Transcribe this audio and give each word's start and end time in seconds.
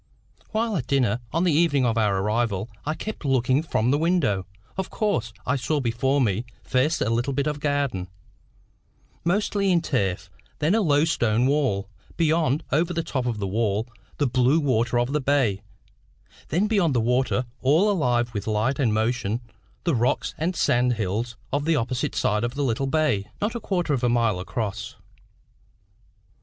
While 0.49 0.75
at 0.77 0.87
dinner, 0.87 1.19
on 1.31 1.43
the 1.43 1.51
evening 1.51 1.85
of 1.85 1.95
our 1.95 2.17
arrival, 2.17 2.71
I 2.87 2.95
kept 2.95 3.23
looking 3.23 3.61
from 3.61 3.91
the 3.91 3.99
window, 3.99 4.47
of 4.75 4.89
course, 4.89 5.29
and 5.29 5.37
I 5.45 5.55
saw 5.57 5.79
before 5.79 6.19
me, 6.19 6.43
first 6.63 7.01
a 7.01 7.09
little 7.11 7.33
bit 7.33 7.45
of 7.45 7.59
garden, 7.59 8.07
mostly 9.23 9.71
in 9.71 9.79
turf, 9.79 10.31
then 10.57 10.73
a 10.73 10.81
low 10.81 11.05
stone 11.05 11.45
wall; 11.45 11.87
beyond, 12.17 12.63
over 12.71 12.95
the 12.95 13.03
top 13.03 13.27
of 13.27 13.37
the 13.37 13.45
wall, 13.45 13.85
the 14.17 14.25
blue 14.25 14.59
water 14.59 14.97
of 14.97 15.13
the 15.13 15.21
bay; 15.21 15.61
then 16.49 16.65
beyond 16.65 16.95
the 16.95 16.99
water, 16.99 17.45
all 17.61 17.91
alive 17.91 18.33
with 18.33 18.47
light 18.47 18.79
and 18.79 18.95
motion, 18.95 19.39
the 19.83 19.93
rocks 19.93 20.33
and 20.39 20.55
sand 20.55 20.93
hills 20.93 21.37
of 21.53 21.65
the 21.65 21.75
opposite 21.75 22.15
side 22.15 22.43
of 22.43 22.55
the 22.55 22.63
little 22.63 22.87
bay, 22.87 23.27
not 23.39 23.53
a 23.53 23.59
quarter 23.59 23.93
of 23.93 24.03
a 24.03 24.09
mile 24.09 24.39
across. 24.39 24.95